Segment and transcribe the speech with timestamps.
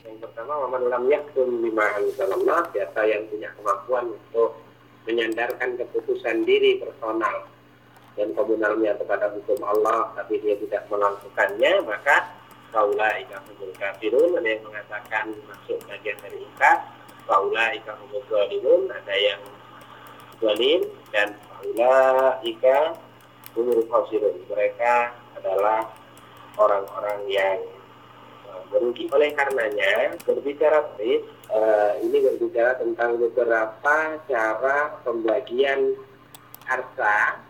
[0.00, 4.56] Yang pertama, waman lam yakun lima anzalallah, siapa yang punya kemampuan untuk
[5.04, 7.48] menyandarkan keputusan diri personal
[8.16, 12.36] dan komunalnya kepada hukum Allah, tapi dia tidak melakukannya, maka
[12.70, 16.86] Faula ika humul kafirun, ada yang mengatakan masuk bagian dari ika,
[17.26, 19.42] Faula ika humul zalimun, ada yang
[20.38, 20.80] zalim,
[21.10, 22.94] dan Faula ika
[23.58, 24.38] humul khasirun.
[24.46, 24.94] Mereka
[25.42, 25.90] adalah
[26.54, 27.58] orang-orang yang
[28.70, 29.10] merugi.
[29.10, 33.96] Oleh karenanya, berbicara tadi, uh, ini berbicara tentang beberapa
[34.28, 35.98] cara pembagian
[36.64, 37.42] harta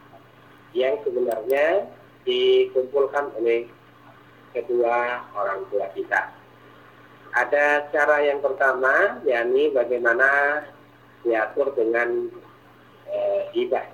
[0.73, 1.91] yang sebenarnya
[2.25, 3.69] dikumpulkan oleh
[4.55, 6.33] kedua orang tua kita.
[7.31, 10.63] Ada cara yang pertama, yakni bagaimana
[11.23, 12.27] diatur dengan
[13.07, 13.87] uh, hibah.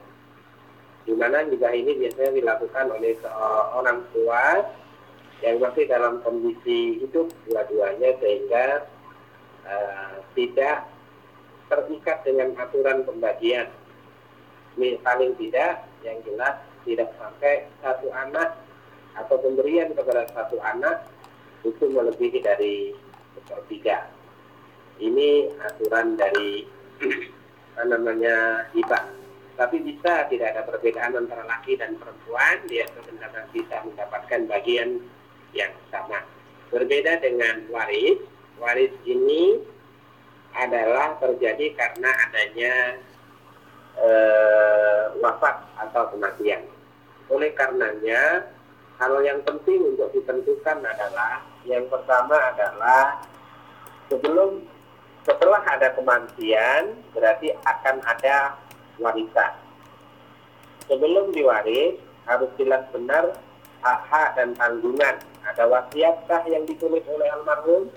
[1.04, 4.65] Di mana hibah ini biasanya dilakukan oleh seorang tua
[5.45, 8.88] yang masih dalam kondisi hidup dua-duanya sehingga
[9.68, 10.88] uh, tidak
[11.68, 13.68] terikat dengan aturan pembagian.
[14.76, 18.54] Ini paling tidak yang jelas tidak sampai satu anak
[19.16, 21.09] atau pemberian kepada satu anak
[21.65, 22.95] itu melebihi dari
[23.34, 24.06] sepertiga.
[25.02, 26.65] Ini aturan dari
[27.90, 29.04] namanya hibah.
[29.56, 35.00] Tapi bisa tidak ada perbedaan antara laki dan perempuan, dia sebenarnya bisa mendapatkan bagian
[35.57, 36.21] yang sama.
[36.68, 38.21] Berbeda dengan waris,
[38.60, 39.57] waris ini
[40.52, 42.74] adalah terjadi karena adanya
[43.96, 44.09] e,
[45.21, 45.57] wafat
[45.88, 46.65] atau kematian.
[47.32, 48.45] Oleh karenanya,
[49.01, 53.21] hal yang penting untuk ditentukan adalah yang pertama adalah
[54.09, 54.62] sebelum
[55.27, 58.54] setelah ada kematian berarti akan ada
[59.02, 59.52] warisan.
[60.87, 61.99] Sebelum diwaris
[62.30, 63.34] harus jelas benar
[63.82, 65.19] hak-hak dan tanggungan
[65.56, 67.88] ada wasiatkah yang ditulis oleh almarhum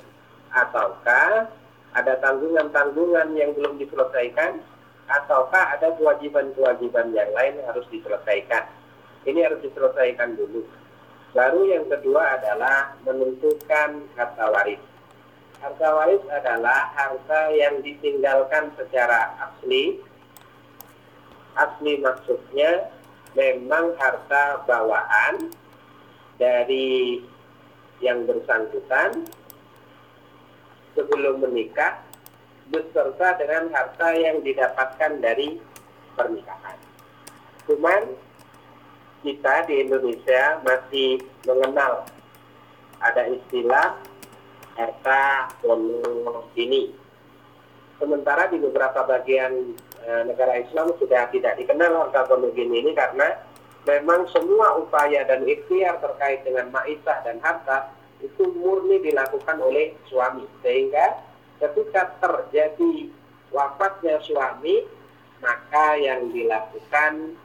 [0.56, 1.52] ataukah
[1.92, 4.64] ada tanggungan-tanggungan yang belum diselesaikan
[5.12, 8.64] ataukah ada kewajiban-kewajiban yang lain yang harus diselesaikan.
[9.28, 10.64] Ini harus diselesaikan dulu.
[11.36, 14.80] Baru yang kedua adalah menentukan harta waris.
[15.60, 20.00] Harta waris adalah harta yang ditinggalkan secara asli.
[21.60, 22.88] Asli maksudnya
[23.36, 25.52] memang harta bawaan
[26.40, 27.20] dari
[28.00, 29.28] yang bersangkutan
[30.96, 32.00] sebelum menikah
[32.70, 35.58] beserta dengan harta yang didapatkan dari
[36.14, 36.78] pernikahan.
[37.66, 38.02] Cuman
[39.26, 42.08] kita di Indonesia masih mengenal
[43.00, 44.00] ada istilah
[44.80, 46.92] harta bonus ini.
[48.00, 53.49] Sementara di beberapa bagian e, negara Islam sudah tidak dikenal harta bonus ini karena
[53.88, 60.44] memang semua upaya dan ikhtiar terkait dengan maisah dan harta itu murni dilakukan oleh suami
[60.60, 61.24] sehingga
[61.64, 63.08] ketika terjadi
[63.52, 64.84] wafatnya suami
[65.40, 67.40] maka yang dilakukan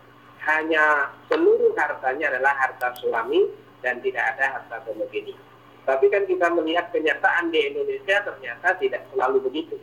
[0.45, 3.49] hanya seluruh hartanya adalah harta suami
[3.81, 5.33] dan tidak ada harta homogeni.
[5.85, 9.77] Tapi kan kita melihat kenyataan di Indonesia ternyata tidak selalu begitu.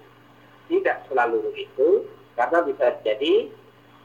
[0.69, 3.50] Tidak selalu begitu karena bisa jadi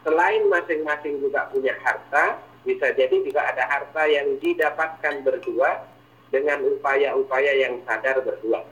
[0.06, 5.82] selain masing-masing juga punya harta, bisa jadi juga ada harta yang didapatkan berdua
[6.30, 8.62] dengan upaya-upaya yang sadar berdua.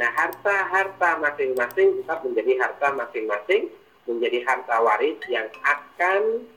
[0.00, 3.68] Nah, harta-harta masing-masing tetap menjadi harta masing-masing,
[4.08, 6.48] menjadi harta waris yang akan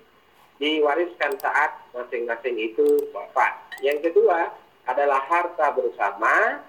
[0.63, 3.59] diwariskan saat masing-masing itu wafat.
[3.83, 4.55] Yang kedua
[4.87, 6.63] adalah harta bersama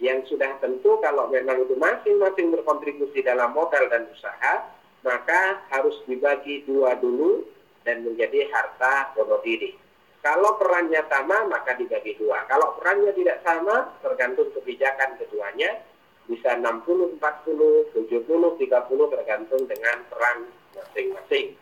[0.00, 4.64] yang sudah tentu kalau memang itu masing-masing berkontribusi dalam modal dan usaha,
[5.04, 7.44] maka harus dibagi dua dulu
[7.84, 9.76] dan menjadi harta bunuh diri.
[10.24, 12.48] Kalau perannya sama, maka dibagi dua.
[12.48, 15.84] Kalau perannya tidak sama, tergantung kebijakan keduanya,
[16.24, 18.24] bisa 60, 40, 70,
[18.56, 21.52] 30, tergantung dengan peran masing-masing.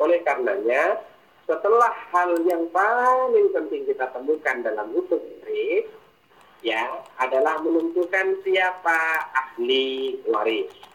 [0.00, 1.04] Oleh karenanya,
[1.44, 5.84] setelah hal yang paling penting kita temukan dalam hukum waris,
[6.64, 10.91] ya, adalah menentukan siapa ahli waris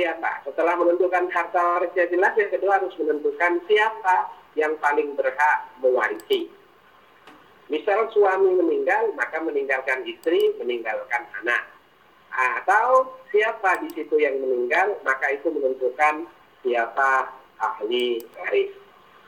[0.00, 0.40] siapa.
[0.48, 6.48] Setelah menentukan harta warisnya jelas, yang kedua harus menentukan siapa yang paling berhak mewarisi.
[7.68, 11.68] Misal suami meninggal, maka meninggalkan istri, meninggalkan anak.
[12.32, 16.24] Atau siapa di situ yang meninggal, maka itu menentukan
[16.64, 17.30] siapa
[17.60, 18.72] ahli waris.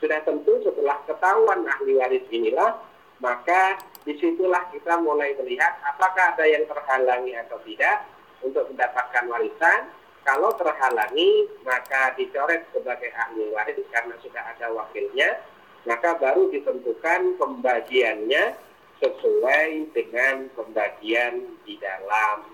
[0.01, 2.81] Sudah tentu setelah ketahuan ahli waris inilah,
[3.23, 8.03] maka di situlah kita mulai melihat apakah ada yang terhalangi atau tidak
[8.43, 9.87] untuk mendapatkan warisan,
[10.23, 15.39] kalau terhalangi, maka dicoret sebagai ahli waris karena sudah ada wakilnya,
[15.83, 18.55] maka baru ditentukan pembagiannya
[19.03, 22.47] sesuai dengan pembagian di dalam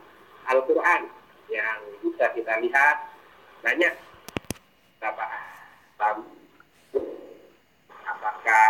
[0.49, 1.13] Al-Quran
[1.53, 2.97] yang bisa kita lihat.
[3.61, 3.93] Banyak.
[4.99, 5.25] Apa
[8.09, 8.69] apakah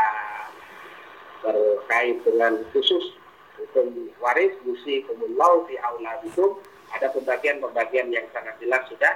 [1.39, 3.15] terkait dengan khusus
[3.55, 5.79] hukum waris busi kumullau fi
[6.27, 6.45] itu
[6.93, 9.13] ada pembagian-pembagian yang sangat jelas sudah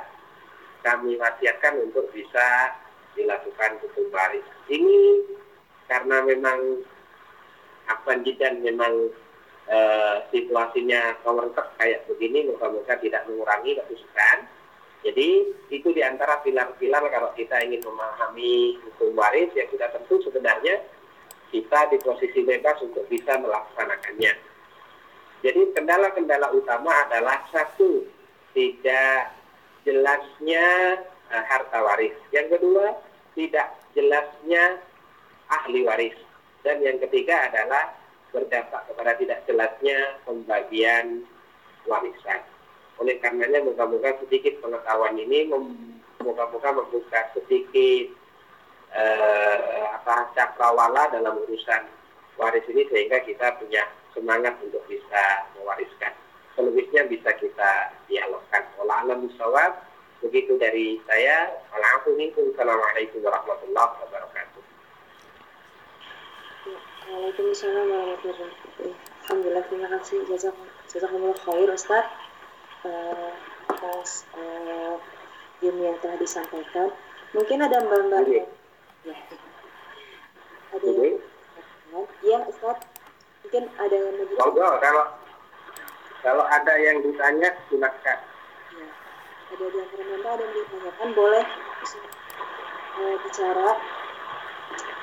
[0.84, 2.76] kami wasiatkan untuk bisa
[3.16, 4.46] dilakukan hukum waris.
[4.68, 5.24] Ini
[5.88, 6.84] karena memang
[7.88, 9.12] apa dan memang
[9.68, 9.80] e,
[10.32, 14.48] situasinya konverter kayak begini, moga-moga tidak mengurangi kesusahan.
[15.04, 20.80] Jadi itu di antara pilar-pilar kalau kita ingin memahami hukum waris yang sudah tentu sebenarnya
[21.52, 24.53] kita di posisi bebas untuk bisa melaksanakannya.
[25.44, 28.08] Jadi kendala-kendala utama adalah satu
[28.56, 29.36] tidak
[29.84, 30.98] jelasnya
[31.28, 32.16] uh, harta waris.
[32.32, 32.96] Yang kedua
[33.36, 34.80] tidak jelasnya
[35.52, 36.16] ahli waris.
[36.64, 37.92] Dan yang ketiga adalah
[38.32, 41.28] berdampak kepada tidak jelasnya pembagian
[41.84, 42.40] warisan.
[43.04, 45.52] Oleh karenanya moga-moga sedikit pengetahuan ini
[46.24, 48.16] moga-moga membuka sedikit
[48.96, 51.84] eh, apa cakrawala dalam urusan
[52.40, 53.84] waris ini sehingga kita punya
[54.14, 56.14] semangat untuk bisa mewariskan.
[56.54, 58.62] Selebihnya bisa kita dialogkan.
[58.78, 59.84] Olah alam musawab,
[60.22, 61.50] begitu dari saya.
[61.74, 64.62] Assalamualaikum warahmatullahi wabarakatuh.
[67.10, 68.92] Waalaikumsalam warahmatullahi wabarakatuh.
[69.24, 70.18] Alhamdulillah, terima kasih.
[70.92, 72.06] Jazakumullah khair, Ustaz.
[72.84, 73.32] Uh,
[73.72, 75.00] atas uh,
[75.64, 76.92] ilmu yang telah disampaikan.
[77.32, 78.50] Mungkin ada mbak-mbak yang...
[79.08, 79.16] Ya.
[80.76, 81.23] Ada yang...
[83.54, 83.62] Ya.
[83.62, 85.06] Mungkin ada yang mau Monggo, kalau
[86.26, 88.20] kalau ada yang ditanya, silakan.
[88.74, 88.88] Ya.
[89.54, 91.46] Ada di antara mbak ada yang ditanyakan, boleh
[92.98, 93.70] uh, bicara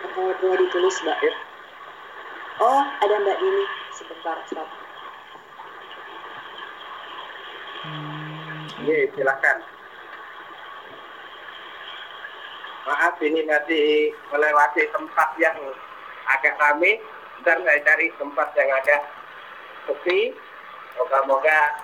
[0.02, 1.18] atau boleh ditulis, Mbak.
[1.22, 1.32] Ya.
[2.58, 3.64] Oh, ada Mbak ini.
[3.94, 4.66] Sebentar, stop.
[7.86, 8.66] Hmm.
[8.82, 9.62] Iya, silakan.
[12.90, 15.54] Maaf, ini masih melewati tempat yang
[16.26, 16.98] agak ramai.
[17.40, 19.00] Ntar saya cari tempat yang agak
[19.88, 20.36] sepi.
[21.00, 21.80] Moga-moga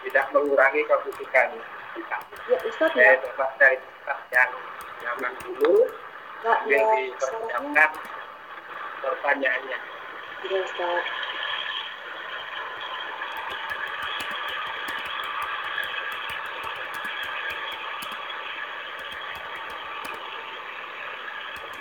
[0.00, 1.50] tidak mengurangi kebutuhan
[1.92, 2.18] kita.
[2.48, 3.04] Ya, Ustaz ya.
[3.04, 4.50] Saya coba cari tempat yang
[5.04, 5.74] nyaman dulu.
[6.40, 7.90] Sambil ya, dipersiapkan
[9.04, 9.78] pertanyaannya.
[10.48, 11.04] Iya, Ustaz.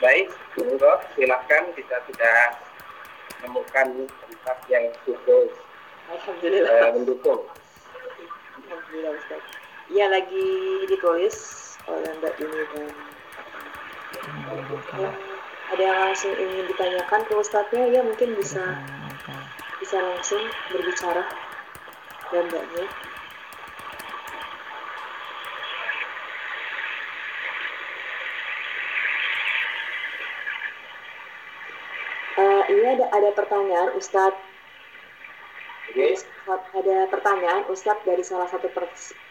[0.04, 0.28] Baik,
[0.60, 2.65] monggo silakan kita sudah
[3.42, 5.52] menemukan tempat yang cukup
[6.06, 6.70] Alhamdulillah.
[6.70, 7.42] Uh, mendukung.
[8.62, 9.42] Alhamdulillah Ustaz.
[9.90, 10.48] Iya lagi
[10.86, 11.38] ditulis
[11.90, 12.90] oleh Mbak Dini dan
[15.76, 18.64] ada yang langsung ingin ditanyakan ke Ustadznya ya mungkin bisa
[19.82, 20.42] bisa langsung
[20.72, 21.26] berbicara
[22.32, 22.86] dan mbaknya
[32.94, 34.38] ada ada pertanyaan Ustadz
[35.90, 36.14] okay.
[36.78, 38.70] ada pertanyaan Ustadz dari salah satu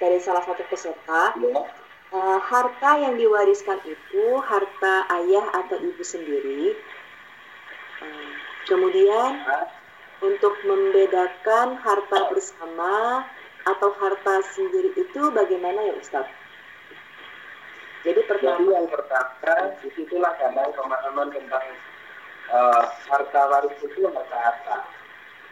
[0.03, 1.85] dari salah satu peserta yeah
[2.15, 6.79] uh, harta yang diwariskan itu harta ayah atau ibu sendiri.
[7.99, 8.31] Uh,
[8.71, 9.43] kemudian
[10.23, 13.27] untuk membedakan harta bersama
[13.67, 16.27] atau harta sendiri itu bagaimana ya Ustaz?
[18.05, 21.65] Jadi pertama yang pertama di situlah kadang pemahaman tentang
[22.53, 24.85] uh, harta waris itu apa.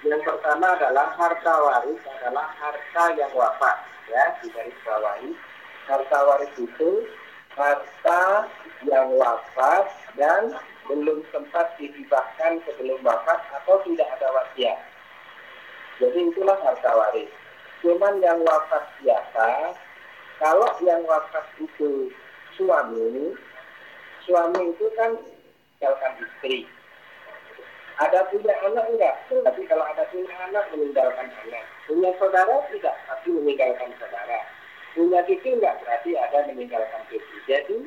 [0.03, 3.77] Yang pertama adalah harta waris adalah harta yang wafat
[4.11, 5.31] ya di garis bawahi
[5.87, 6.91] harta waris itu
[7.55, 8.47] harta
[8.87, 9.87] yang wafat
[10.19, 10.57] dan
[10.91, 14.79] belum sempat dihibahkan sebelum wafat atau tidak ada wasiat.
[16.03, 17.31] Jadi itulah harta waris.
[17.85, 19.77] Cuman yang wafat biasa,
[20.43, 22.11] kalau yang wafat itu
[22.59, 23.37] suami,
[24.27, 26.67] suami itu kan meninggalkan istri.
[28.03, 29.15] Ada punya anak enggak?
[29.31, 31.65] Tapi kalau ada punya anak meninggalkan anak.
[31.87, 34.43] Punya saudara tidak, tapi meninggalkan saudara
[34.93, 37.37] punya cucu enggak berarti ada meninggalkan cucu.
[37.49, 37.79] Jadi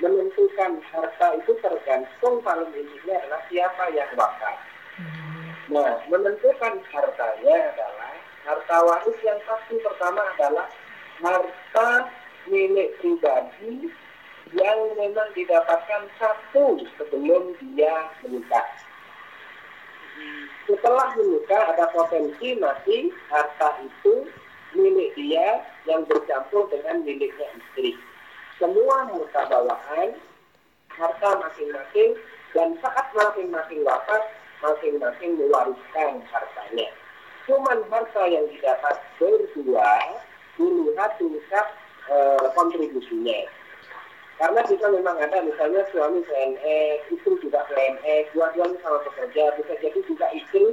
[0.00, 4.56] menentukan harta itu tergantung paling intinya adalah siapa yang wafat.
[4.96, 5.48] Hmm.
[5.70, 8.14] Nah, menentukan hartanya adalah
[8.48, 10.66] harta waris yang pasti pertama adalah
[11.20, 12.08] harta
[12.48, 13.92] milik pribadi
[14.56, 18.66] yang memang didapatkan satu sebelum dia menikah.
[20.70, 24.28] Setelah menikah ada potensi masih harta itu
[24.74, 27.98] milik dia yang bercampur dengan miliknya istri.
[28.60, 30.14] Semua harta bawaan,
[30.94, 32.14] harta masing-masing,
[32.54, 34.22] dan saat masing-masing wafat,
[34.62, 36.88] masing-masing mewariskan hartanya.
[37.48, 40.20] Cuman harta yang didapat berdua
[40.54, 41.66] dilihat tingkat
[42.06, 42.16] e,
[42.52, 43.40] kontribusinya.
[44.40, 50.00] Karena kita memang ada misalnya suami PNS, istri juga PNS, dua-duanya sama bekerja, bisa jadi
[50.08, 50.64] juga istri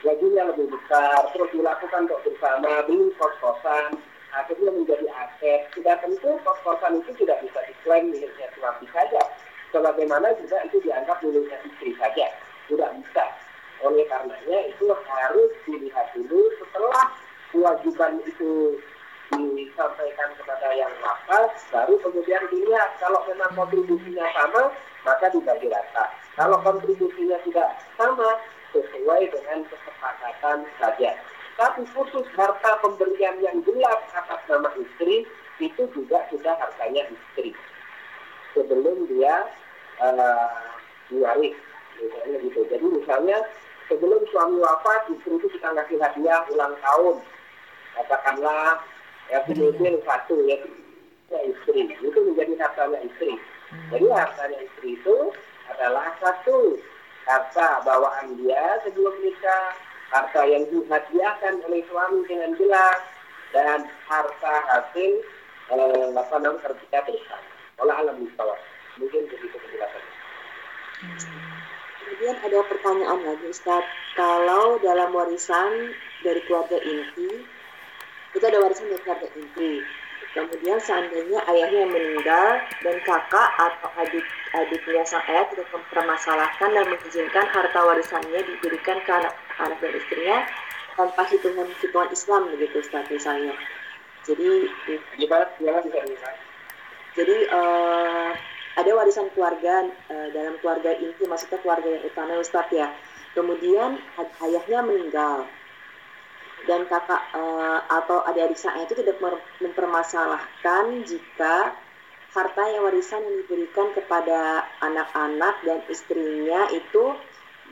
[0.00, 4.00] gajinya lebih besar, terus dilakukan untuk bersama, beli kos-kosan,
[4.32, 5.68] akhirnya menjadi aset.
[5.76, 9.20] Sudah tentu kos-kosan itu tidak bisa diklaim miliknya suami saja.
[9.76, 12.32] Sebagaimana juga itu dianggap miliknya istri saja.
[12.64, 13.24] Tidak bisa.
[13.84, 17.12] Oleh karenanya itu harus dilihat dulu setelah
[17.52, 18.80] kewajiban itu
[20.76, 24.70] yang lapas, baru kemudian dilihat kalau memang kontribusinya sama,
[25.08, 26.12] maka dibagi rata.
[26.36, 28.36] Kalau kontribusinya tidak sama,
[28.76, 31.10] sesuai dengan kesepakatan saja.
[31.56, 35.24] Tapi khusus harta pemberian yang gelap atas nama istri,
[35.56, 37.56] itu juga sudah hartanya istri.
[38.52, 39.48] Sebelum dia
[40.04, 40.68] uh,
[41.08, 42.60] misalnya gitu.
[42.68, 43.40] Jadi misalnya
[43.88, 47.16] sebelum suami wafat, istri itu kita ngasih hadiah ulang tahun.
[47.96, 48.84] Katakanlah
[49.46, 50.58] ya mobil satu ya
[51.30, 51.90] ya istri.
[52.02, 53.34] Itu menjadi hartanya istri.
[53.66, 53.90] Hmm.
[53.90, 55.16] jadi hartanya istri itu
[55.66, 56.78] adalah satu
[57.26, 59.74] harta bawaan dia sebelum nikah
[60.14, 63.02] harta yang dihadiahkan oleh suami dengan jelas
[63.50, 65.12] dan harta hasil
[65.74, 67.48] eh, apa namanya kerja bersama
[67.82, 68.60] oleh alam mustawat
[69.02, 70.14] mungkin begitu penjelasannya.
[71.02, 71.18] Hmm.
[72.06, 73.84] Kemudian ada pertanyaan lagi Ustaz,
[74.14, 75.90] kalau dalam warisan
[76.22, 77.42] dari keluarga inti
[78.36, 79.72] itu ada warisan dari keluarga inti
[80.36, 87.44] kemudian seandainya ayahnya meninggal dan kakak atau adik adiknya sang ayah tidak mempermasalahkan dan mengizinkan
[87.48, 90.44] harta warisannya diberikan ke anak, anak dan istrinya
[90.92, 93.56] tanpa hitungan hitungan Islam begitu Ustaz misalnya.
[94.28, 94.68] Jadi
[95.16, 96.30] gimana bisa
[97.16, 98.30] jadi uh,
[98.76, 102.92] ada warisan keluarga uh, dalam keluarga inti maksudnya keluarga yang utama Ustaz ya.
[103.32, 104.00] Kemudian
[104.44, 105.48] ayahnya meninggal
[106.64, 109.20] dan kakak uh, atau adik-adik saya itu tidak
[109.60, 111.76] mempermasalahkan jika
[112.32, 117.16] harta yang warisan yang diberikan kepada anak-anak dan istrinya itu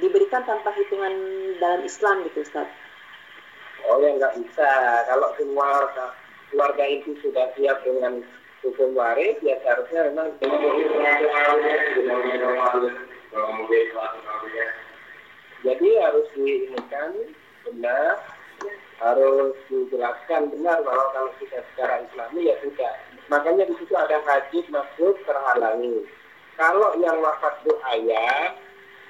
[0.00, 1.12] diberikan tanpa hitungan
[1.60, 2.68] dalam Islam gitu Ustaz.
[3.88, 4.70] Oh ya nggak bisa.
[5.04, 5.68] Kalau semua
[6.48, 8.24] keluarga itu sudah siap dengan
[8.64, 10.32] hukum waris, ya seharusnya memang
[15.64, 17.10] jadi harus diinginkan
[17.64, 18.33] benar
[19.04, 22.94] harus dijelaskan benar bahwa kalau kita secara islami ya tidak.
[23.28, 26.08] Makanya di situ ada hadis maksud terhalangi.
[26.56, 27.61] Kalau yang wafat
[27.92, 28.56] ayah,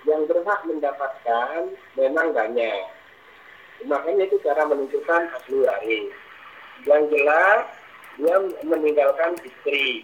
[0.03, 2.91] yang berhak mendapatkan memang banyak.
[3.87, 5.31] Makanya itu cara menunjukkan
[5.63, 6.11] waris.
[6.83, 7.63] Yang jelas
[8.19, 8.37] dia
[8.67, 10.03] meninggalkan istri.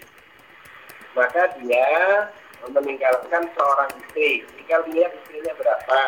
[1.18, 2.30] Maka dia
[2.70, 4.46] meninggalkan seorang istri.
[4.54, 6.00] Tinggal dia istrinya berapa.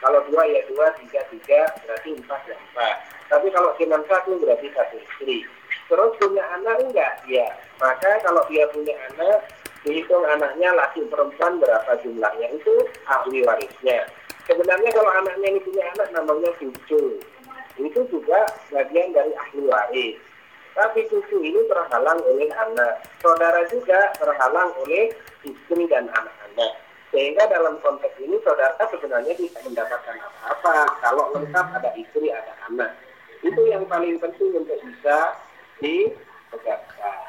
[0.00, 3.19] Kalau dua ya dua, tiga tiga, berarti empat ya empat.
[3.30, 5.46] Tapi kalau cuma satu berarti satu istri.
[5.86, 7.22] Terus punya anak enggak?
[7.30, 7.46] Ya.
[7.78, 9.46] Maka kalau dia punya anak,
[9.86, 12.74] dihitung anaknya laki perempuan berapa jumlahnya itu
[13.06, 14.06] ahli warisnya.
[14.50, 17.22] Sebenarnya kalau anaknya ini punya anak namanya cucu.
[17.78, 18.44] Itu juga
[18.74, 20.18] bagian dari ahli waris.
[20.74, 23.02] Tapi cucu ini terhalang oleh anak.
[23.22, 25.14] Saudara juga terhalang oleh
[25.46, 26.72] istri dan anak-anak.
[27.10, 30.74] Sehingga dalam konteks ini saudara sebenarnya tidak mendapatkan apa-apa.
[31.02, 33.09] Kalau lengkap ada istri, ada anak.
[33.40, 35.36] Itu yang paling penting untuk bisa
[35.80, 37.20] ditegakkan.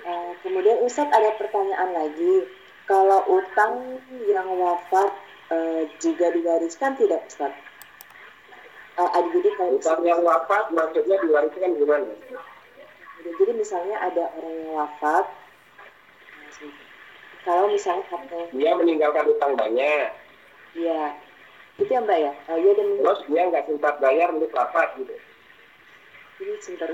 [0.00, 2.48] Uh, kemudian Ustadz ada pertanyaan lagi.
[2.88, 5.10] Kalau utang yang wafat
[5.54, 7.58] uh, juga diwariskan tidak Ustadz?
[8.98, 12.10] Uh, jadi kalau utang yang wafat maksudnya diwariskan gimana?
[13.20, 15.24] Jadi misalnya ada orang yang wafat,
[17.44, 18.04] kalau misalnya
[18.52, 20.08] dia meninggalkan utang banyak.
[20.72, 21.16] Iya,
[21.80, 22.32] itu ya mbak ya?
[22.52, 25.16] Oh, iya dan terus dia nggak sempat bayar untuk apa gitu.
[26.40, 26.88] Ini sebentar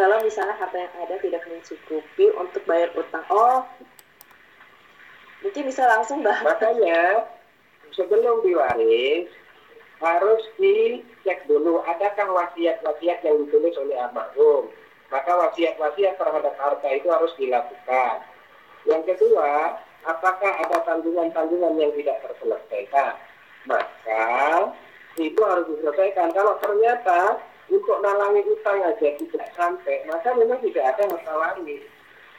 [0.00, 3.64] kalau misalnya harta yang ada tidak mencukupi untuk bayar utang oh
[5.40, 6.44] mungkin bisa langsung mbak.
[6.44, 7.24] Makanya
[7.96, 9.32] sebelum diwaris
[9.98, 14.68] harus dicek dulu adakah wasiat-wasiat yang ditulis oleh almarhum.
[15.08, 18.20] Maka wasiat-wasiat terhadap harta itu harus dilakukan.
[18.84, 23.16] Yang kedua apakah ada tanggungan-tanggungan yang tidak terselesaikan
[23.68, 24.72] maka
[25.20, 26.32] itu harus diselesaikan.
[26.32, 27.36] Kalau ternyata
[27.68, 31.84] untuk nalangi utang aja tidak sampai, maka memang tidak ada masalah ini.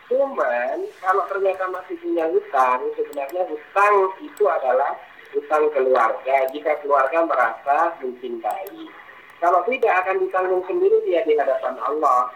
[0.09, 3.95] Cuman kalau ternyata masih punya hutang, sebenarnya hutang
[4.25, 4.97] itu adalah
[5.37, 6.35] hutang keluarga.
[6.49, 8.89] Jika keluarga merasa mencintai,
[9.37, 12.33] kalau tidak akan ditanggung sendiri dia di hadapan Allah.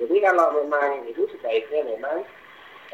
[0.00, 2.24] Jadi kalau memang itu sebaiknya memang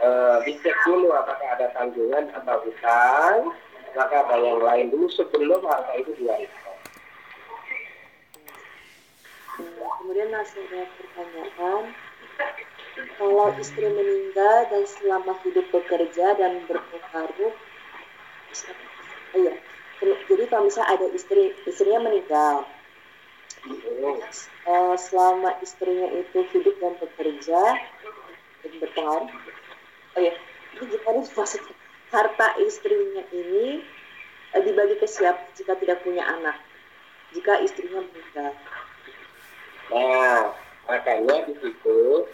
[0.03, 3.53] uh, dicek dulu apakah ada tanggungan atau hutang
[3.97, 6.77] maka ada yang lain dulu sebelum harta itu diwariskan
[10.07, 11.83] kemudian masih ada pertanyaan.
[13.19, 17.53] Kalau istri meninggal dan selama hidup bekerja dan berpengaruh
[19.35, 19.55] oh iya
[20.31, 22.65] jadi kalau misalnya ada istri istrinya meninggal.
[24.63, 27.63] Uh, selama istrinya itu hidup dan bekerja
[28.63, 29.29] dan berpengaruh
[30.17, 30.35] oh ya
[30.81, 30.97] ini
[31.37, 31.75] maksudnya
[32.13, 33.85] harta istrinya ini
[34.57, 36.57] uh, dibagi ke siapa jika tidak punya anak?
[37.37, 38.53] Jika istrinya meninggal.
[39.93, 40.57] Nah
[40.89, 42.25] makanya di situ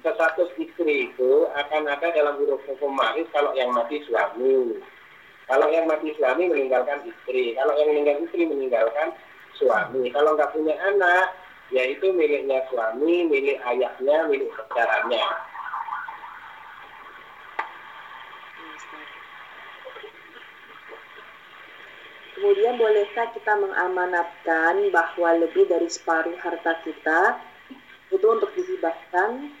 [0.00, 4.80] status istri itu akan ada dalam huruf hukum maris kalau yang mati suami.
[5.50, 7.58] Kalau yang mati suami meninggalkan istri.
[7.58, 9.12] Kalau yang meninggal istri meninggalkan
[9.58, 10.08] suami.
[10.14, 11.34] Kalau nggak punya anak,
[11.74, 15.49] ya itu miliknya suami, milik ayahnya, milik saudaranya.
[22.40, 27.36] Kemudian bolehkah kita mengamanatkan bahwa lebih dari separuh harta kita
[28.08, 29.52] itu untuk dihibahkan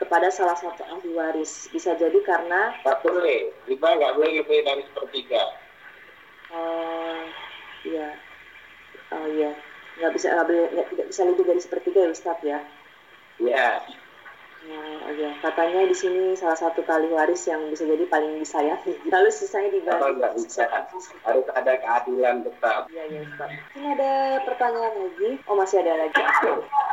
[0.00, 1.68] kepada salah satu ahli waris?
[1.68, 2.72] Bisa jadi karena...
[2.80, 5.44] Tak boleh, riba nggak boleh lebih dari sepertiga.
[6.48, 7.28] Uh,
[7.84, 8.16] ya,
[9.12, 9.52] Oh iya,
[10.00, 12.58] nggak bisa nggak boleh nggak tidak bisa lebih dari sepertiga ya Ustaz ya?
[13.36, 13.68] Iya.
[14.62, 15.30] Nah, ya.
[15.42, 18.94] Katanya di sini salah satu kali waris yang bisa jadi paling disayangi.
[19.12, 19.98] Lalu sisanya dibagi.
[19.98, 20.62] Kalau nggak bisa,
[21.26, 22.86] harus ada keadilan tetap.
[22.94, 23.50] Iya, iya Ustaz.
[23.74, 24.12] Ini ada
[24.46, 25.30] pertanyaan lagi.
[25.50, 26.22] Oh, masih ada lagi.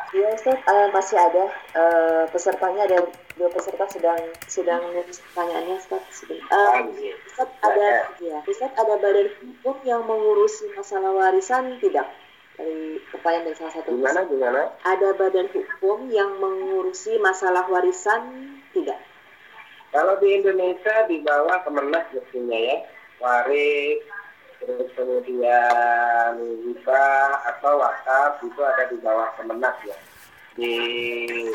[0.09, 1.45] Iya Ustaz, uh, masih ada.
[1.77, 2.97] Uh, pesertanya ada
[3.37, 6.03] dua peserta sedang sedang menulis pertanyaannya Ustaz.
[6.27, 6.89] Uh,
[7.29, 12.09] Ustaz ada ya, Ustaz ada badan hukum yang mengurusi masalah warisan tidak?
[12.59, 13.89] Dari pertanyaan dari salah satu.
[13.95, 14.61] Gimana gimana?
[14.83, 18.51] Ada badan hukum yang mengurusi masalah warisan?
[18.75, 18.99] Tidak.
[19.89, 22.77] Kalau di Indonesia di bawah Kemenak mestinya ya.
[23.19, 24.03] Waris
[24.59, 29.97] terus kemudian hibah atau wakaf itu ada di bawah Kemenak ya.
[30.59, 30.75] Di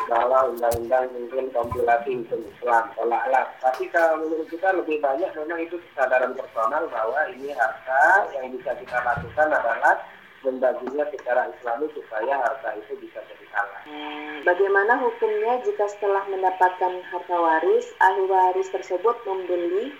[0.08, 5.76] bawah undang-undang mungkin kompilasi hukum Islam tolaklah tapi kalau menurut kita lebih banyak memang itu
[5.76, 10.00] kesadaran personal bahwa ini harta yang bisa kita lakukan adalah
[10.44, 13.18] membaginya secara islami supaya harta itu bisa
[13.50, 13.80] halal.
[13.88, 19.90] Hmm, bagaimana hukumnya jika setelah mendapatkan harta waris, ahli waris tersebut membeli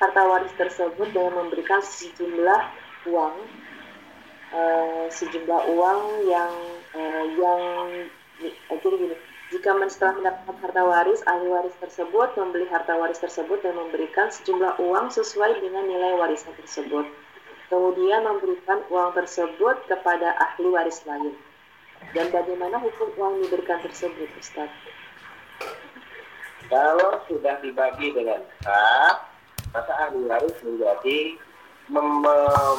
[0.00, 2.62] harta waris tersebut dengan memberikan sejumlah
[3.12, 3.36] uang,
[4.56, 6.52] uh, sejumlah uang yang
[6.96, 7.60] uh, yang
[8.82, 9.16] jadi gini,
[9.54, 14.80] jika setelah mendapatkan harta waris, ahli waris tersebut membeli harta waris tersebut dan memberikan sejumlah
[14.80, 17.04] uang sesuai dengan nilai warisan tersebut
[17.72, 21.32] kemudian memberikan uang tersebut kepada ahli waris lain.
[22.12, 24.68] Dan bagaimana hukum uang diberikan tersebut, Ustaz?
[26.68, 29.24] Kalau sudah dibagi dengan sah,
[29.72, 31.40] maka ahli waris menjadi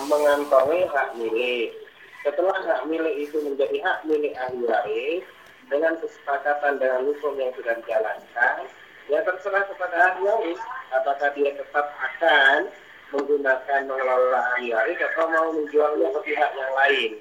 [0.06, 1.73] mengantongi hak milik.
[2.21, 5.25] Setelah hak milik itu menjadi hak milik ahli waris,
[5.73, 8.69] dengan kesepakatan dengan hukum yang sudah dijalankan,
[9.10, 10.62] ya terserah kepada ahli waris
[10.93, 12.69] apakah dia tetap akan
[13.13, 17.12] menggunakan mengelola waris atau mau menjualnya ke pihak yang lain.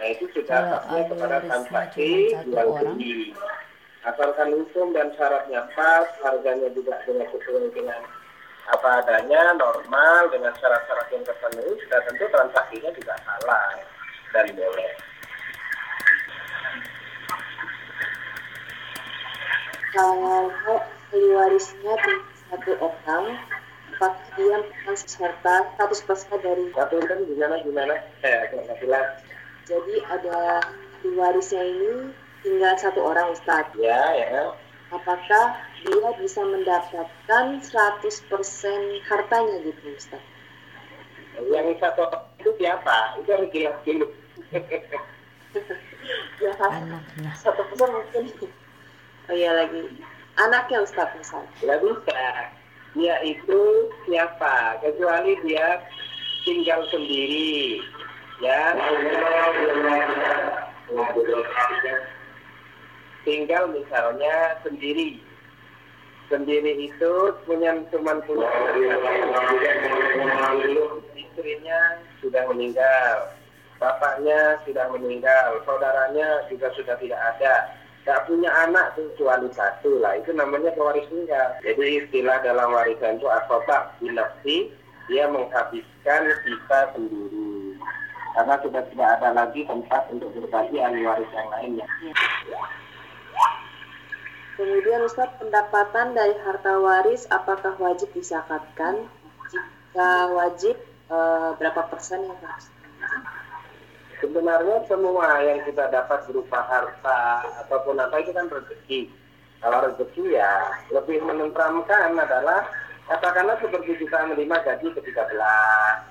[0.00, 3.36] Nah itu sudah pasnya kepada transaksi jual beli.
[4.00, 8.00] Asalkan hukum dan syaratnya pas, harganya juga dengan sesuai dengan
[8.72, 13.76] apa adanya, normal, dengan syarat-syarat yang terpenuhi, sudah tentu transaksinya juga halal
[14.32, 14.92] dan boleh.
[19.90, 21.94] Kalau ahli warisnya
[22.48, 23.36] satu orang,
[24.00, 27.94] apakah dia merupakan serta status pasca dari kan gimana gimana?
[28.24, 28.48] Eh
[28.80, 29.20] jelas.
[29.68, 30.64] Jadi ada
[31.04, 32.08] di warisnya ini
[32.40, 34.56] tinggal satu orang Ustadz ya ya.
[34.88, 37.68] Apakah dia bisa mendapatkan 100%
[39.04, 40.40] hartanya gitu Ustadz
[41.48, 42.04] yang satu
[42.40, 43.20] itu siapa?
[43.20, 44.06] Itu harus jelas dulu
[46.40, 48.50] ya anaknya satu persen mungkin.
[49.28, 49.84] Oh iya lagi.
[50.40, 51.52] Anaknya Ustadz misalnya.
[51.64, 52.20] Nggak bisa
[52.94, 54.82] dia itu siapa?
[54.82, 55.78] Kecuali dia
[56.42, 57.78] tinggal sendiri
[58.42, 58.74] ya.
[63.22, 65.22] Tinggal misalnya sendiri.
[66.30, 68.50] Sendiri itu punya cuma punya
[71.18, 71.80] istrinya
[72.22, 73.34] sudah meninggal
[73.80, 80.32] bapaknya sudah meninggal saudaranya juga sudah tidak ada Gak punya anak kecuali satu lah, itu
[80.32, 81.60] namanya pewaris tunggal.
[81.60, 84.72] Jadi istilah dalam warisan itu asotak binafsi,
[85.12, 87.76] dia menghabiskan kita sendiri.
[88.30, 91.86] Karena sudah tidak ada lagi tempat untuk berbagi ahli waris yang lainnya.
[94.60, 99.08] Kemudian Ustaz, pendapatan dari harta waris apakah wajib disakatkan?
[99.50, 100.76] Jika wajib,
[101.08, 101.18] e,
[101.56, 102.68] berapa persen yang harus?
[104.40, 109.12] Sebenarnya semua yang kita dapat berupa harta ataupun apa itu kan rezeki.
[109.60, 112.64] Kalau rezeki ya lebih menentramkan adalah
[113.04, 115.28] katakanlah seperti kita menerima gaji ke-13,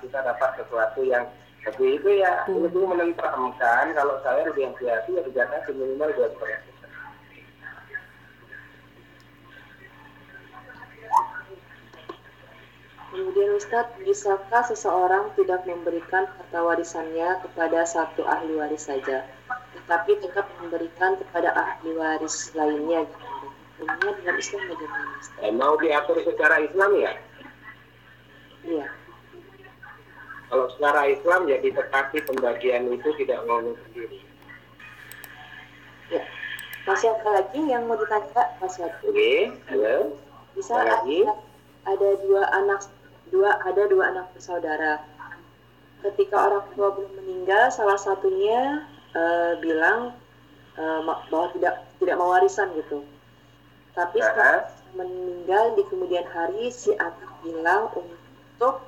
[0.06, 1.26] kita dapat sesuatu yang
[1.66, 2.70] lebih itu ya hmm.
[2.70, 6.69] lebih menentramkan kalau saya lebih hati-hati ya dijaga minimal dua persen.
[13.10, 19.26] Kemudian Ustadz, bisakah seseorang tidak memberikan harta warisannya kepada satu ahli waris saja,
[19.74, 23.02] tetapi tetap memberikan kepada ahli waris lainnya?
[23.82, 25.10] Hukumnya dalam Islam bagaimana?
[25.42, 27.12] Eh, mau diatur secara Islam ya?
[28.62, 28.86] Iya.
[30.46, 34.22] Kalau secara Islam ya ditetapi pembagian itu tidak mau sendiri.
[36.14, 36.22] Ya.
[36.86, 39.02] Masih ada lagi yang mau ditanya Mas Wadi?
[39.02, 39.34] Oke,
[39.66, 40.14] halo.
[40.54, 41.02] Bisa ada,
[41.86, 42.86] ada dua anak
[43.30, 45.02] dua ada dua anak bersaudara.
[46.00, 50.16] Ketika orang tua belum meninggal, salah satunya uh, bilang
[50.76, 53.06] uh, bahwa tidak tidak mau warisan gitu.
[53.94, 58.82] Tapi setelah meninggal di kemudian hari si anak bilang untuk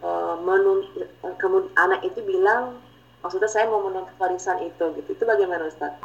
[0.00, 2.78] uh, menuntut kemudian anak itu bilang
[3.20, 5.08] maksudnya saya mau menuntut warisan itu gitu.
[5.12, 5.98] Itu bagaimana Ustaz?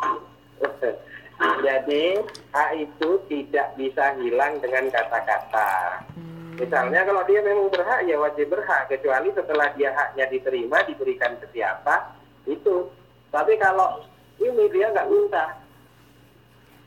[1.38, 2.17] Jadi
[2.50, 6.02] hak itu tidak bisa hilang dengan kata-kata.
[6.17, 11.37] Hmm Misalnya kalau dia memang berhak ya wajib berhak kecuali setelah dia haknya diterima diberikan
[11.37, 12.17] ke siapa
[12.49, 12.89] itu.
[13.29, 14.01] Tapi kalau
[14.41, 15.53] ini dia nggak minta,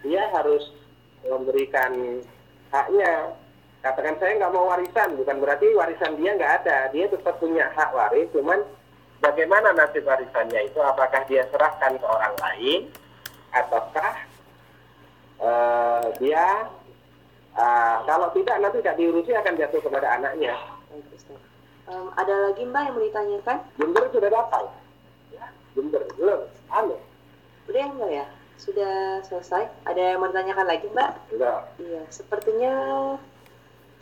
[0.02, 0.74] dia harus
[1.22, 2.18] memberikan
[2.74, 3.30] haknya.
[3.80, 6.78] Katakan saya nggak mau warisan, bukan berarti warisan dia nggak ada.
[6.92, 8.60] Dia tetap punya hak waris, cuman
[9.22, 10.82] bagaimana nasib warisannya itu?
[10.82, 12.80] Apakah dia serahkan ke orang lain,
[13.54, 14.14] ataukah
[15.40, 16.68] uh, dia
[17.50, 20.54] Uh, kalau tidak nanti tidak diurusi akan jatuh kepada anaknya.
[21.90, 23.56] Um, ada lagi Mbak yang mau ditanyakan?
[23.74, 24.64] Jember sudah datang.
[25.34, 26.40] Ya, Jember belum.
[26.70, 26.96] Anu.
[27.66, 28.26] Udah enggak ya?
[28.54, 28.94] Sudah
[29.26, 29.66] selesai.
[29.90, 31.10] Ada yang mau ditanyakan lagi Mbak?
[31.34, 31.60] Enggak.
[31.82, 32.72] Iya, sepertinya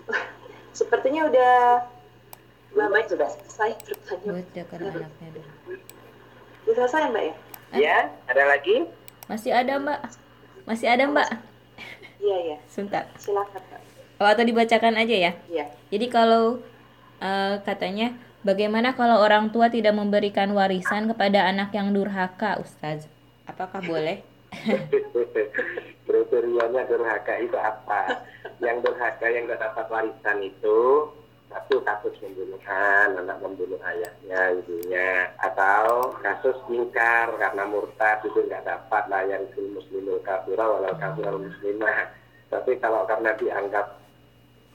[0.79, 1.55] sepertinya udah
[2.77, 4.63] Mbak Baik sudah selesai bertanya.
[4.69, 5.51] Karena anaknya dulu.
[6.69, 7.35] Sudah selesai Mbak ya?
[7.73, 8.77] Iya, ada lagi?
[9.33, 10.01] Masih ada Mbak.
[10.69, 11.48] Masih ada Mbak.
[12.19, 12.59] Iya, iya.
[12.67, 13.07] Sebentar.
[13.19, 13.81] Silakan, Kak.
[14.19, 15.33] Oh, atau dibacakan aja ya?
[15.47, 15.67] Iya.
[15.95, 16.59] Jadi kalau
[17.23, 23.07] uh, katanya bagaimana kalau orang tua tidak memberikan warisan kepada anak yang durhaka, Ustaz?
[23.47, 24.21] Apakah boleh?
[26.09, 28.27] Kriterianya durhaka itu apa?
[28.59, 30.79] Yang durhaka yang tidak dapat warisan itu
[31.49, 39.09] satu kasus pembunuhan, anak membunuh ayahnya, ibunya, atau kasus ingkar karena murtad itu nggak dapat
[39.09, 42.13] lah yang muslimul kafirah walau kafirah muslimah.
[42.53, 43.97] Tapi kalau karena dianggap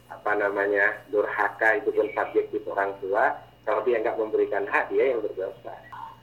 [0.10, 5.22] apa namanya durhaka itu pun subjektif orang tua, kalau dia nggak memberikan hak dia yang
[5.22, 5.74] berdosa.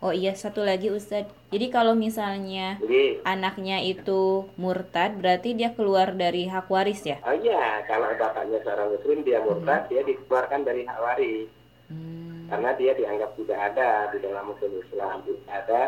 [0.01, 1.29] Oh iya, satu lagi Ustadz.
[1.53, 7.21] Jadi kalau misalnya Jadi, anaknya itu murtad, berarti dia keluar dari hak waris ya?
[7.21, 9.91] Oh iya, kalau bapaknya seorang muslim dia murtad, hmm.
[9.93, 11.53] dia dikeluarkan dari hak waris.
[11.93, 12.49] Hmm.
[12.49, 15.21] Karena dia dianggap tidak ada di dalam hukum Islam.
[15.21, 15.81] Tidak ada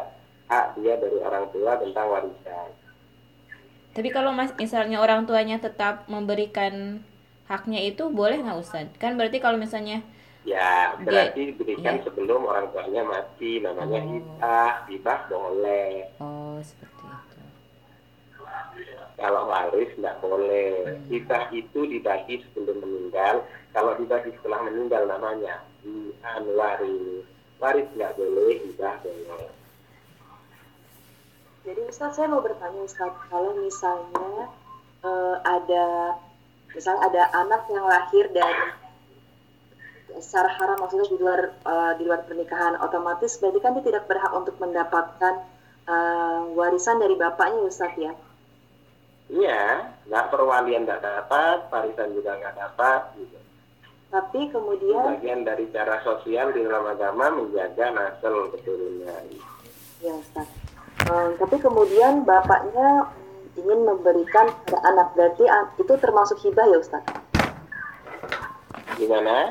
[0.52, 2.68] hak dia dari orang tua tentang warisan.
[3.96, 7.00] Tapi kalau mas, misalnya orang tuanya tetap memberikan
[7.48, 8.96] haknya itu boleh nggak Ustadz?
[9.00, 10.04] Kan berarti kalau misalnya
[10.42, 12.10] Ya, berarti diberikan ya.
[12.10, 14.06] sebelum orang tuanya mati, namanya oh.
[14.10, 15.94] hibah, hibah boleh.
[16.18, 17.38] Oh, seperti itu.
[19.22, 20.98] Kalau waris tidak boleh.
[20.98, 21.06] Hmm.
[21.06, 23.46] Hibah itu dibagi sebelum meninggal.
[23.70, 25.62] Kalau dibagi setelah meninggal namanya
[26.26, 27.22] an waris.
[27.62, 29.50] Waris nggak boleh, hibah boleh.
[31.62, 34.50] Jadi Ustaz saya mau bertanya Ustaz, kalau misalnya
[35.06, 36.18] uh, ada
[36.74, 38.81] misal ada anak yang lahir dari
[40.20, 44.32] secara haram maksudnya di luar uh, di luar pernikahan otomatis berarti kan dia tidak berhak
[44.34, 45.34] untuk mendapatkan
[45.86, 48.12] uh, warisan dari bapaknya Ustaz ya?
[49.32, 53.38] Iya nggak perwalian nggak dapat warisan juga nggak dapat gitu.
[54.12, 59.24] Tapi kemudian bagian dari cara sosial di dalam agama menjaga nasel keturunan
[60.02, 60.48] ya Ustaz
[61.08, 63.08] um, tapi kemudian bapaknya
[63.52, 65.12] ingin memberikan pada anak.
[65.12, 65.44] Berarti
[65.80, 67.04] itu termasuk hibah ya Ustaz
[68.96, 69.50] gimana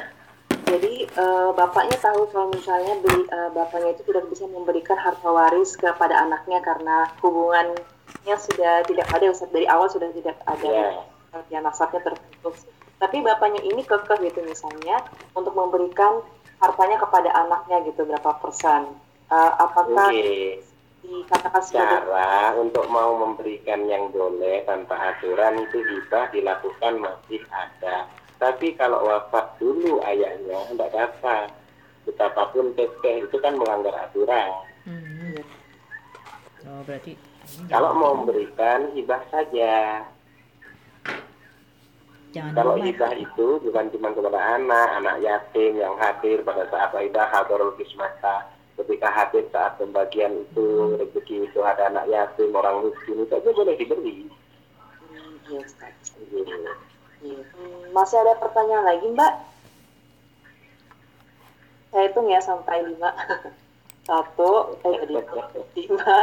[0.67, 5.73] jadi uh, bapaknya tahu kalau misalnya beli, uh, bapaknya itu tidak bisa memberikan harta waris
[5.79, 11.43] kepada anaknya karena hubungannya sudah tidak ada Ustaz dari awal sudah tidak ada yeah.
[11.49, 12.67] ya nasabnya terputus.
[13.01, 15.01] Tapi bapaknya ini kekeh gitu misalnya
[15.33, 16.21] untuk memberikan
[16.61, 18.93] hartanya kepada anaknya gitu berapa persen.
[19.31, 20.61] Uh, apakah okay.
[21.01, 28.05] dikatakan cara untuk mau memberikan yang boleh tanpa aturan itu hibah dilakukan masih ada
[28.41, 31.47] tapi kalau wafat dulu ayahnya tidak dapat.
[32.01, 34.49] Betapapun teteh itu kan melanggar aturan.
[34.89, 35.37] Hmm.
[36.65, 37.13] oh berarti
[37.69, 40.01] kalau mau memberikan hibah saja.
[42.33, 47.29] Jangan kalau hibah itu bukan cuma kepada anak, anak yatim yang hadir pada saat Aidah
[47.29, 48.49] hadarul kismata.
[48.73, 53.75] Ketika hadir saat pembagian itu rezeki itu ada anak yatim orang miskin itu aja boleh
[53.77, 54.25] diberi.
[55.05, 55.61] Hmm,
[56.33, 56.73] iya,
[57.21, 57.43] iya.
[57.93, 59.33] masih ada pertanyaan lagi mbak?
[61.91, 63.11] Saya hitung ya sampai lima.
[64.07, 66.17] Satu eh lima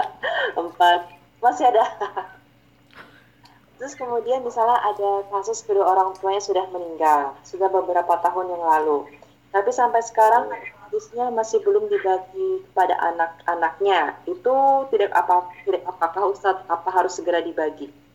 [0.58, 1.00] empat.
[1.38, 1.84] Masih ada.
[3.78, 9.06] Terus kemudian misalnya ada kasus kedua orang tuanya sudah meninggal sudah beberapa tahun yang lalu.
[9.54, 10.50] Tapi sampai sekarang
[10.88, 14.18] hadisnya masih belum dibagi kepada anak-anaknya.
[14.26, 18.07] Itu tidak apa tidak apakah Ustadz apa harus segera dibagi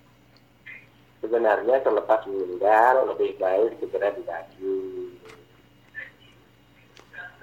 [1.23, 4.93] sebenarnya selepas meninggal lebih baik segera dibagi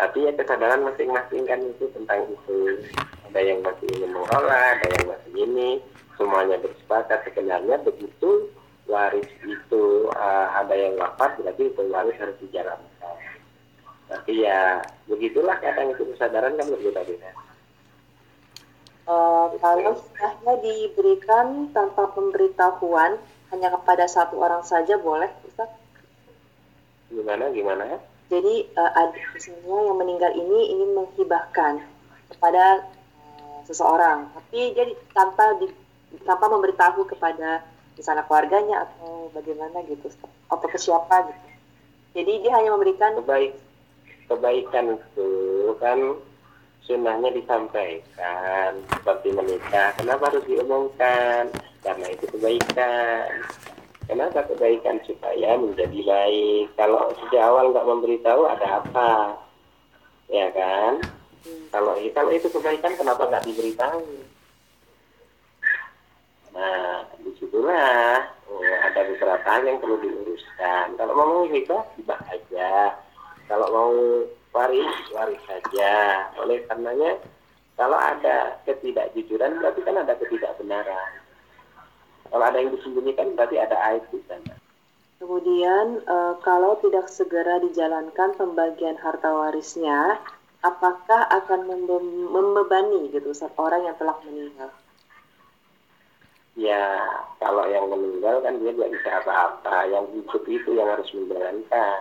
[0.01, 2.81] tapi ya kesadaran masing-masing kan itu tentang itu.
[3.29, 5.71] Ada yang masih ingin mengolah ada yang masih ini.
[6.17, 7.29] Semuanya bersepakat.
[7.29, 8.49] Sebenarnya begitu
[8.89, 13.17] waris itu uh, ada yang wafat berarti itu waris harus dijalankan.
[14.09, 17.31] Tapi ya begitulah kadang itu kesadaran kan berbeda-beda.
[19.05, 25.71] Uh, kalau sahnya diberikan tanpa pemberitahuan hanya kepada satu orang saja boleh, Ustaz?
[27.11, 27.99] Gimana, gimana?
[28.31, 31.83] Jadi uh, ada misalnya yang meninggal ini ingin menghibahkan
[32.31, 32.87] kepada
[33.43, 35.67] uh, seseorang, tapi jadi tanpa di,
[36.23, 37.67] tanpa memberitahu kepada
[37.99, 40.07] misalnya keluarganya atau bagaimana gitu,
[40.47, 41.49] atau ke siapa gitu.
[42.11, 43.59] Jadi dia hanya memberikan baik
[44.31, 45.31] kebaikan itu
[45.83, 45.99] kan
[46.87, 51.51] sunnahnya disampaikan seperti menikah kenapa harus diumumkan
[51.81, 53.29] karena itu kebaikan.
[54.05, 54.99] Kenapa kebaikan?
[55.07, 56.75] Supaya menjadi baik.
[56.75, 59.39] Kalau sejak awal nggak memberitahu ada apa?
[60.29, 61.01] Ya kan?
[61.71, 64.03] Kalau kalau itu kebaikan kenapa nggak diberitahu?
[66.53, 68.29] Nah di situlah.
[68.51, 72.99] Oh, ada beberapa yang perlu diuruskan kalau mau nikah tiba aja.
[73.47, 73.95] Kalau mau
[74.55, 76.27] waris, waris saja.
[76.39, 77.19] Oleh karenanya,
[77.75, 81.11] kalau ada ketidakjujuran, berarti kan ada ketidakbenaran.
[82.31, 84.55] Kalau ada yang disembunyikan, berarti ada aib di sana.
[85.19, 86.17] Kemudian, e,
[86.47, 90.17] kalau tidak segera dijalankan pembagian harta warisnya,
[90.63, 91.67] apakah akan
[92.31, 94.71] membebani gitu orang yang telah meninggal?
[96.55, 97.03] Ya,
[97.43, 99.91] kalau yang meninggal kan dia tidak bisa apa-apa.
[99.91, 102.01] Yang hidup itu yang harus menjalankan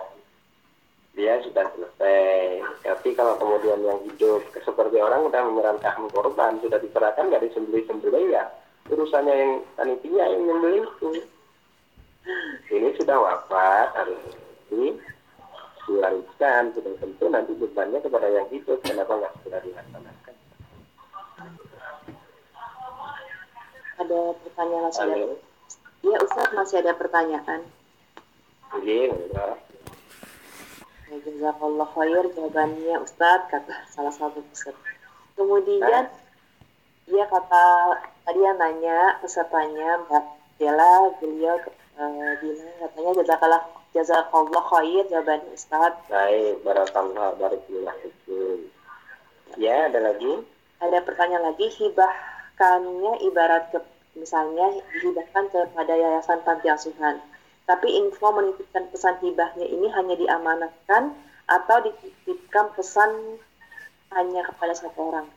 [1.18, 2.62] dia sudah selesai.
[2.86, 8.46] Tapi kalau kemudian yang hidup seperti orang sudah menyerahkan korban, sudah diserahkan nggak disembelih-sembelih ya
[8.90, 11.10] urusannya yang panitia yang membeli itu.
[12.70, 14.22] Ini sudah wafat harus
[15.88, 18.78] diwariskan, sudah tentu nanti bebannya kepada yang hidup.
[18.84, 20.34] Kenapa nggak segera dilaksanakan?
[24.00, 25.36] Ada pertanyaan masih
[26.00, 27.60] Iya Ustaz masih ada pertanyaan.
[28.80, 29.12] Iya,
[31.10, 34.90] Ya, jazakallah khair jawabannya Ustadz kata salah satu peserta.
[35.34, 36.06] Kemudian
[37.10, 37.64] dia kata
[38.24, 40.24] tadi yang nanya pesertanya Mbak
[40.62, 41.58] Dela beliau
[41.98, 46.06] uh, bilang katanya jazakallah jazakallah khair jawabannya Ustadz.
[46.06, 48.70] Baik, barakallah barakallah itu.
[49.58, 50.46] Ya, ada lagi?
[50.78, 53.82] Ada pertanyaan lagi hibahkannya ibarat ke
[54.14, 57.18] misalnya dihibahkan kepada yayasan panti asuhan
[57.70, 61.14] tapi info menitipkan pesan hibahnya ini hanya diamanatkan
[61.46, 63.38] atau dititipkan pesan
[64.10, 65.30] hanya kepada satu orang.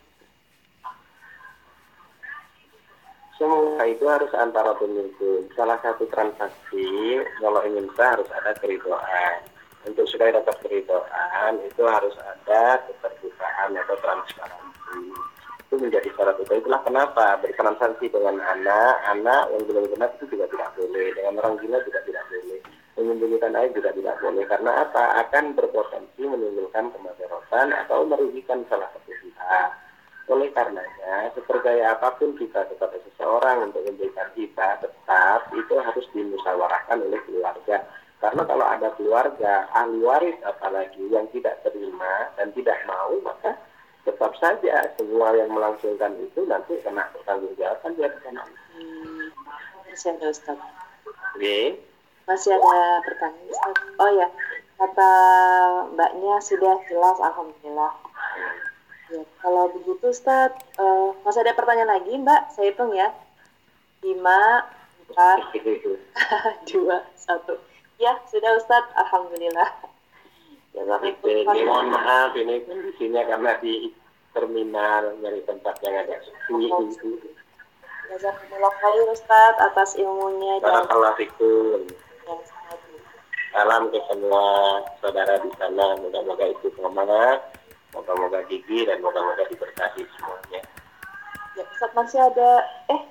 [3.44, 5.52] Semua itu harus antara pemimpin.
[5.52, 9.44] Salah satu transaksi kalau ingin sah harus ada keridoan.
[9.84, 15.12] Untuk supaya dapat keridoan itu harus ada keterbukaan atau transparansi.
[15.60, 16.56] Itu menjadi syarat utama.
[16.56, 19.12] Itulah kenapa bertransaksi dengan anak.
[19.12, 21.08] Anak yang belum genap itu juga tidak boleh.
[21.12, 22.60] Dengan orang gila juga tidak boleh.
[22.96, 24.44] Menyembunyikan air juga tidak boleh.
[24.48, 25.04] Karena apa?
[25.20, 29.83] Akan berpotensi menimbulkan kemadaratan atau merugikan salah satu pihak
[30.32, 36.98] oleh karenanya sepercaya apa pun kita kepada seseorang untuk memberikan kita tetap itu harus dimusyawarahkan
[37.04, 37.84] oleh keluarga
[38.24, 43.60] karena kalau ada keluarga ahli waris apalagi yang tidak terima dan tidak mau maka
[44.04, 48.44] tetap saja semua yang melangsungkan itu nanti kena tanggung jawaban dia kena.
[48.76, 49.32] Hmm,
[49.88, 50.60] masih ada Ustaz.
[51.36, 51.80] Oke.
[52.28, 53.76] Masih ada pertanyaan Ustaz.
[54.00, 54.28] Oh ya,
[54.76, 55.12] kata
[55.96, 57.92] mbaknya sudah jelas Alhamdulillah.
[59.14, 62.50] Ya, kalau begitu Ustadz, uh, masih ada pertanyaan lagi Mbak?
[62.50, 63.14] Saya hitung ya.
[64.02, 68.02] 5, 4, 2, 1.
[68.02, 68.90] Ya, sudah Ustadz.
[68.98, 69.70] Alhamdulillah.
[70.74, 73.94] Ya, ini mohon maaf, ini kondisinya karena di
[74.34, 76.18] terminal dari tempat yang ada
[76.50, 77.22] sunyi itu.
[78.10, 81.86] Jazakumullah khair Ustadz atas ilmunya dan Barakallahu
[83.54, 86.02] Salam ke semua saudara di sana.
[86.02, 87.53] Moga-moga itu semangat
[87.94, 90.62] Moga-moga gigi dan moga-moga diberkati semuanya.
[91.54, 93.02] Ya, Ustaz masih ada, eh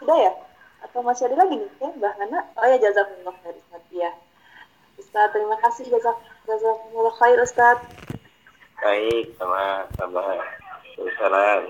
[0.00, 0.32] sudah ya?
[0.80, 2.40] Atau masih ada lagi nih ya Mbak Hana?
[2.56, 3.84] Oh ya jazakumullah khair Ustaz.
[3.92, 4.10] Ya.
[4.96, 6.16] Ustaz, terima kasih jazak,
[6.48, 7.78] jazakumullah khair Ustaz.
[8.80, 10.40] Baik, sama-sama.
[10.96, 11.50] Assalamualaikum.